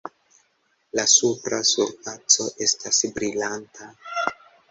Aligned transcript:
La 0.99 1.03
supra 1.15 1.59
surfaco 1.73 2.47
estas 2.67 3.01
brilanta. 3.19 3.93